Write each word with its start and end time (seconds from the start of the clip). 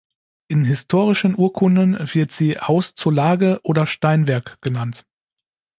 In 0.47 0.63
historischen 0.65 1.35
Urkunden 1.37 1.93
wird 1.95 2.31
sie 2.31 2.57
"Haus 2.57 2.95
zur 2.95 3.13
Lage" 3.13 3.59
oder 3.61 3.85
Steinwerk 3.85 4.59
genannt. 4.63 5.05